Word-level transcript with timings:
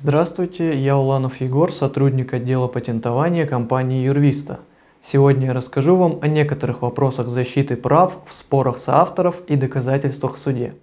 Здравствуйте, 0.00 0.78
я 0.78 0.96
Уланов 0.96 1.40
Егор, 1.40 1.72
сотрудник 1.72 2.32
отдела 2.32 2.68
патентования 2.68 3.44
компании 3.44 4.04
Юрвиста. 4.04 4.60
Сегодня 5.02 5.46
я 5.46 5.52
расскажу 5.52 5.96
вам 5.96 6.20
о 6.22 6.28
некоторых 6.28 6.82
вопросах 6.82 7.26
защиты 7.26 7.74
прав 7.76 8.18
в 8.24 8.32
спорах 8.32 8.78
соавторов 8.78 9.42
и 9.48 9.56
доказательствах 9.56 10.36
в 10.36 10.38
суде. 10.38 10.76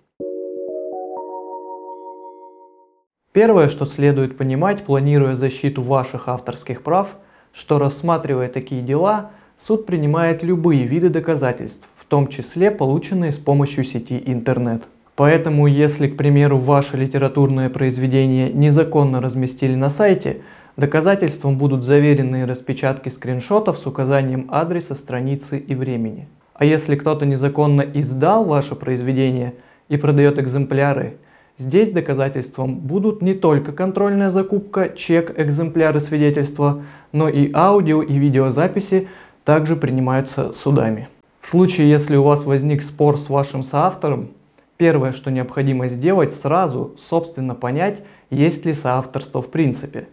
Первое, 3.32 3.70
что 3.70 3.86
следует 3.86 4.38
понимать, 4.38 4.84
планируя 4.84 5.36
защиту 5.36 5.82
ваших 5.82 6.28
авторских 6.28 6.84
прав, 6.84 7.16
что 7.54 7.80
рассматривая 7.80 8.50
такие 8.50 8.82
дела, 8.82 9.32
суд 9.58 9.86
принимает 9.86 10.44
любые 10.44 10.86
виды 10.88 11.08
доказательств, 11.08 11.88
в 11.96 12.04
том 12.04 12.28
числе 12.28 12.70
полученные 12.70 13.32
с 13.32 13.38
помощью 13.38 13.86
сети 13.86 14.22
интернет. 14.26 14.84
Поэтому, 15.16 15.68
если, 15.68 16.08
к 16.08 16.18
примеру, 16.18 16.58
ваше 16.58 16.98
литературное 16.98 17.70
произведение 17.70 18.52
незаконно 18.52 19.22
разместили 19.22 19.76
на 19.76 19.90
сайте, 19.90 20.42
доказательством 20.76 21.58
будут 21.58 21.84
заверенные 21.84 22.46
распечатки 22.46 23.08
скриншотов 23.08 23.78
с 23.78 23.86
указанием 23.86 24.48
адреса, 24.52 24.94
страницы 24.94 25.58
и 25.58 25.74
времени. 25.74 26.28
А 26.54 26.66
если 26.66 26.96
кто-то 26.96 27.26
незаконно 27.26 27.82
издал 27.82 28.44
ваше 28.44 28.76
произведение 28.76 29.54
и 29.88 29.96
продает 29.96 30.38
экземпляры, 30.38 31.16
здесь 31.58 31.92
доказательством 31.92 32.76
будут 32.76 33.22
не 33.22 33.34
только 33.34 33.72
контрольная 33.72 34.30
закупка, 34.30 34.90
чек, 34.90 35.40
экземпляры 35.40 36.02
свидетельства, 36.02 36.84
но 37.14 37.30
и 37.30 37.52
аудио 37.54 38.02
и 38.02 38.14
видеозаписи 38.18 39.08
также 39.46 39.78
принимаются 39.78 40.52
судами. 40.52 41.08
В 41.40 41.48
случае, 41.48 41.90
если 41.90 42.18
у 42.18 42.24
вас 42.24 42.44
возник 42.44 42.84
спор 42.84 43.18
с 43.18 43.30
вашим 43.30 43.64
соавтором, 43.64 44.30
первое, 44.78 45.12
что 45.12 45.32
необходимо 45.32 45.88
сделать, 45.88 46.34
сразу, 46.34 46.96
собственно, 46.98 47.56
понять, 47.56 48.04
есть 48.30 48.66
ли 48.66 48.74
соавторство 48.74 49.42
в 49.42 49.50
принципе. 49.50 50.08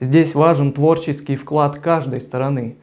Здесь 0.00 0.34
важен 0.34 0.72
творческий 0.72 1.36
вклад 1.36 1.78
каждой 1.78 2.20
стороны. 2.20 2.76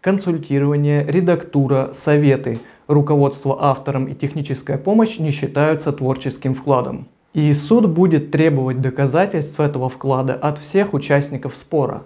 Консультирование, 0.00 1.04
редактура, 1.06 1.90
советы, 1.92 2.58
руководство 2.88 3.56
автором 3.60 4.06
и 4.06 4.14
техническая 4.14 4.76
помощь 4.76 5.18
не 5.18 5.30
считаются 5.30 5.92
творческим 5.92 6.54
вкладом. 6.54 7.08
И 7.32 7.52
суд 7.52 7.88
будет 7.88 8.30
требовать 8.30 8.80
доказательств 8.80 9.58
этого 9.58 9.88
вклада 9.88 10.34
от 10.34 10.58
всех 10.58 10.94
участников 10.94 11.56
спора. 11.56 12.04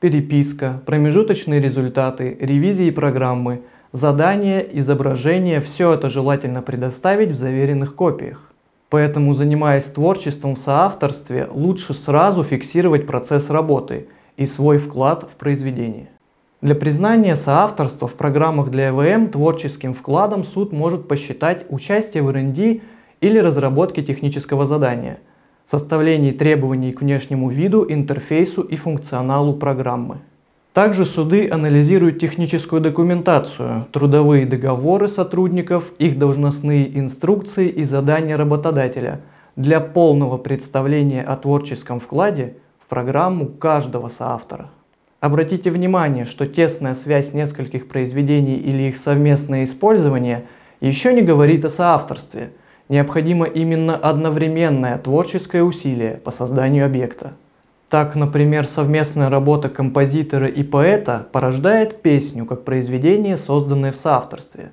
Переписка, 0.00 0.82
промежуточные 0.86 1.60
результаты, 1.60 2.36
ревизии 2.40 2.90
программы– 2.90 3.62
Задание, 3.94 4.66
изображение– 4.80 5.60
все 5.60 5.92
это 5.92 6.10
желательно 6.10 6.62
предоставить 6.62 7.30
в 7.30 7.36
заверенных 7.36 7.94
копиях. 7.94 8.50
Поэтому, 8.90 9.34
занимаясь 9.34 9.84
творчеством 9.84 10.56
в 10.56 10.58
соавторстве, 10.58 11.46
лучше 11.48 11.94
сразу 11.94 12.42
фиксировать 12.42 13.06
процесс 13.06 13.50
работы 13.50 14.08
и 14.36 14.46
свой 14.46 14.78
вклад 14.78 15.28
в 15.32 15.36
произведение. 15.36 16.08
Для 16.60 16.74
признания 16.74 17.36
соавторства 17.36 18.08
в 18.08 18.14
программах 18.14 18.72
для 18.72 18.88
ЭВМ 18.88 19.28
творческим 19.28 19.94
вкладом 19.94 20.42
суд 20.42 20.72
может 20.72 21.06
посчитать 21.06 21.64
участие 21.68 22.24
в 22.24 22.30
R&D 22.30 22.80
или 23.20 23.38
разработке 23.38 24.02
технического 24.02 24.66
задания, 24.66 25.20
составлении 25.70 26.32
требований 26.32 26.90
к 26.90 27.00
внешнему 27.00 27.48
виду, 27.48 27.86
интерфейсу 27.88 28.62
и 28.62 28.74
функционалу 28.74 29.54
программы. 29.54 30.18
Также 30.74 31.06
суды 31.06 31.48
анализируют 31.48 32.18
техническую 32.18 32.82
документацию, 32.82 33.86
трудовые 33.92 34.44
договоры 34.44 35.06
сотрудников, 35.06 35.92
их 35.98 36.18
должностные 36.18 36.98
инструкции 36.98 37.68
и 37.68 37.84
задания 37.84 38.36
работодателя 38.36 39.20
для 39.54 39.78
полного 39.78 40.36
представления 40.36 41.22
о 41.22 41.36
творческом 41.36 42.00
вкладе 42.00 42.56
в 42.84 42.88
программу 42.88 43.46
каждого 43.46 44.08
соавтора. 44.08 44.68
Обратите 45.20 45.70
внимание, 45.70 46.24
что 46.24 46.44
тесная 46.44 46.96
связь 46.96 47.32
нескольких 47.32 47.86
произведений 47.86 48.56
или 48.56 48.82
их 48.88 48.96
совместное 48.96 49.62
использование 49.62 50.46
еще 50.80 51.14
не 51.14 51.22
говорит 51.22 51.64
о 51.64 51.68
соавторстве. 51.68 52.50
Необходимо 52.88 53.46
именно 53.46 53.94
одновременное 53.94 54.98
творческое 54.98 55.62
усилие 55.62 56.14
по 56.16 56.32
созданию 56.32 56.84
объекта. 56.84 57.34
Так, 57.88 58.16
например, 58.16 58.66
совместная 58.66 59.28
работа 59.30 59.68
композитора 59.68 60.48
и 60.48 60.62
поэта 60.62 61.26
порождает 61.32 62.02
песню 62.02 62.46
как 62.46 62.64
произведение, 62.64 63.36
созданное 63.36 63.92
в 63.92 63.96
соавторстве. 63.96 64.72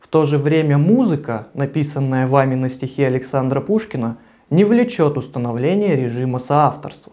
В 0.00 0.08
то 0.08 0.24
же 0.24 0.38
время 0.38 0.78
музыка, 0.78 1.48
написанная 1.54 2.26
вами 2.26 2.54
на 2.54 2.68
стихи 2.68 3.02
Александра 3.02 3.60
Пушкина, 3.60 4.16
не 4.50 4.64
влечет 4.64 5.16
установление 5.16 5.96
режима 5.96 6.38
соавторства. 6.38 7.12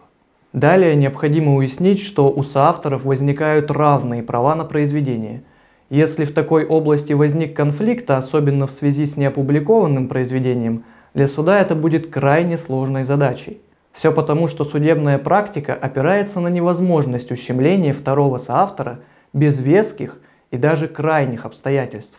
Далее 0.52 0.94
необходимо 0.94 1.56
уяснить, 1.56 2.00
что 2.00 2.30
у 2.30 2.44
соавторов 2.44 3.04
возникают 3.04 3.72
равные 3.72 4.22
права 4.22 4.54
на 4.54 4.64
произведение. 4.64 5.42
Если 5.90 6.24
в 6.24 6.32
такой 6.32 6.64
области 6.64 7.12
возник 7.12 7.56
конфликт, 7.56 8.08
а 8.10 8.18
особенно 8.18 8.68
в 8.68 8.70
связи 8.70 9.04
с 9.04 9.16
неопубликованным 9.16 10.08
произведением, 10.08 10.84
для 11.12 11.26
суда 11.26 11.60
это 11.60 11.74
будет 11.74 12.06
крайне 12.06 12.56
сложной 12.56 13.02
задачей. 13.02 13.60
Все 13.94 14.12
потому, 14.12 14.48
что 14.48 14.64
судебная 14.64 15.18
практика 15.18 15.72
опирается 15.72 16.40
на 16.40 16.48
невозможность 16.48 17.30
ущемления 17.30 17.94
второго 17.94 18.38
соавтора 18.38 19.00
без 19.32 19.58
веских 19.58 20.18
и 20.50 20.56
даже 20.56 20.88
крайних 20.88 21.46
обстоятельств. 21.46 22.18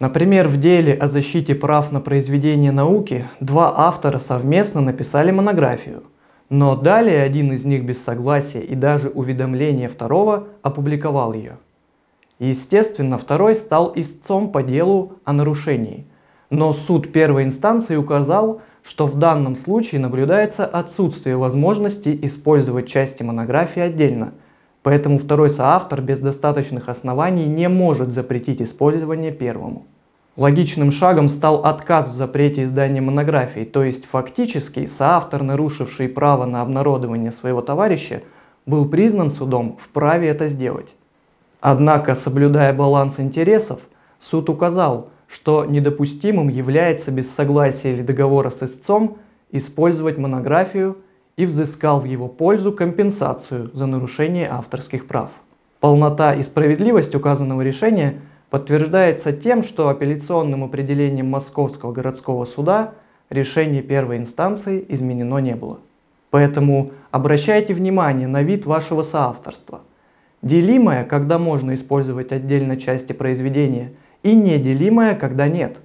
Например, 0.00 0.48
в 0.48 0.58
деле 0.58 0.94
о 0.94 1.06
защите 1.06 1.54
прав 1.54 1.92
на 1.92 2.00
произведение 2.00 2.72
науки 2.72 3.24
два 3.38 3.72
автора 3.76 4.18
совместно 4.18 4.80
написали 4.80 5.30
монографию, 5.30 6.02
но 6.50 6.74
далее 6.74 7.22
один 7.22 7.52
из 7.52 7.64
них 7.64 7.84
без 7.84 8.02
согласия 8.02 8.60
и 8.60 8.74
даже 8.74 9.08
уведомления 9.08 9.88
второго 9.88 10.48
опубликовал 10.62 11.34
ее. 11.34 11.56
Естественно, 12.40 13.16
второй 13.16 13.54
стал 13.54 13.92
истцом 13.94 14.50
по 14.50 14.64
делу 14.64 15.12
о 15.24 15.32
нарушении, 15.32 16.04
но 16.50 16.72
суд 16.72 17.12
первой 17.12 17.44
инстанции 17.44 17.94
указал, 17.94 18.60
что 18.82 19.06
в 19.06 19.18
данном 19.18 19.56
случае 19.56 20.00
наблюдается 20.00 20.66
отсутствие 20.66 21.36
возможности 21.36 22.18
использовать 22.22 22.88
части 22.88 23.22
монографии 23.22 23.80
отдельно, 23.80 24.32
поэтому 24.82 25.18
второй 25.18 25.50
соавтор 25.50 26.00
без 26.00 26.18
достаточных 26.18 26.88
оснований 26.88 27.46
не 27.46 27.68
может 27.68 28.10
запретить 28.10 28.60
использование 28.60 29.32
первому. 29.32 29.86
Логичным 30.36 30.92
шагом 30.92 31.28
стал 31.28 31.64
отказ 31.64 32.08
в 32.08 32.14
запрете 32.14 32.64
издания 32.64 33.02
монографии, 33.02 33.64
то 33.64 33.84
есть 33.84 34.06
фактически 34.06 34.86
соавтор, 34.86 35.42
нарушивший 35.42 36.08
право 36.08 36.46
на 36.46 36.62
обнародование 36.62 37.32
своего 37.32 37.60
товарища, 37.60 38.22
был 38.64 38.88
признан 38.88 39.30
судом 39.30 39.76
вправе 39.78 40.28
это 40.28 40.48
сделать. 40.48 40.88
Однако, 41.60 42.14
соблюдая 42.14 42.72
баланс 42.72 43.20
интересов, 43.20 43.80
суд 44.20 44.48
указал, 44.48 45.10
что 45.32 45.64
недопустимым 45.64 46.48
является 46.48 47.10
без 47.10 47.30
согласия 47.34 47.92
или 47.92 48.02
договора 48.02 48.50
с 48.50 48.62
истцом 48.62 49.16
использовать 49.50 50.18
монографию 50.18 50.98
и 51.36 51.46
взыскал 51.46 52.00
в 52.00 52.04
его 52.04 52.28
пользу 52.28 52.70
компенсацию 52.70 53.70
за 53.72 53.86
нарушение 53.86 54.46
авторских 54.50 55.06
прав. 55.06 55.30
Полнота 55.80 56.34
и 56.34 56.42
справедливость 56.42 57.14
указанного 57.14 57.62
решения 57.62 58.20
подтверждается 58.50 59.32
тем, 59.32 59.62
что 59.62 59.88
апелляционным 59.88 60.64
определением 60.64 61.30
Московского 61.30 61.92
городского 61.92 62.44
суда 62.44 62.92
решение 63.30 63.82
первой 63.82 64.18
инстанции 64.18 64.84
изменено 64.90 65.38
не 65.38 65.56
было. 65.56 65.78
Поэтому 66.30 66.92
обращайте 67.10 67.72
внимание 67.72 68.28
на 68.28 68.42
вид 68.42 68.66
вашего 68.66 69.00
соавторства. 69.00 69.80
Делимое, 70.42 71.04
когда 71.04 71.38
можно 71.38 71.74
использовать 71.74 72.32
отдельно 72.32 72.76
части 72.76 73.14
произведения– 73.14 73.92
и 74.22 74.34
неделимое, 74.34 75.14
когда 75.14 75.48
нет. 75.48 75.78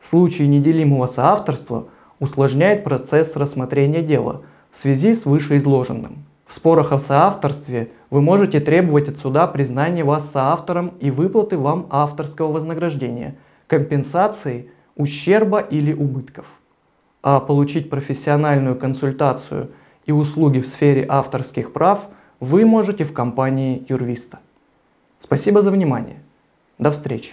Случай 0.00 0.46
неделимого 0.46 1.06
соавторства 1.06 1.86
усложняет 2.20 2.84
процесс 2.84 3.36
рассмотрения 3.36 4.02
дела 4.02 4.42
в 4.70 4.78
связи 4.78 5.14
с 5.14 5.24
вышеизложенным. 5.24 6.24
В 6.46 6.54
спорах 6.54 6.92
о 6.92 6.98
соавторстве 6.98 7.90
вы 8.10 8.22
можете 8.22 8.60
требовать 8.60 9.08
от 9.08 9.18
суда 9.18 9.46
признания 9.46 10.02
вас 10.02 10.30
соавтором 10.30 10.92
и 10.98 11.10
выплаты 11.10 11.58
вам 11.58 11.86
авторского 11.90 12.52
вознаграждения, 12.52 13.36
компенсации, 13.66 14.70
ущерба 14.96 15.60
или 15.60 15.92
убытков. 15.92 16.46
А 17.22 17.40
получить 17.40 17.90
профессиональную 17.90 18.76
консультацию 18.76 19.70
и 20.06 20.12
услуги 20.12 20.60
в 20.60 20.66
сфере 20.66 21.04
авторских 21.08 21.72
прав 21.72 22.08
вы 22.40 22.64
можете 22.64 23.04
в 23.04 23.12
компании 23.12 23.84
Юрвиста. 23.88 24.38
Спасибо 25.20 25.60
за 25.60 25.70
внимание. 25.70 26.16
До 26.78 26.90
встречи. 26.90 27.32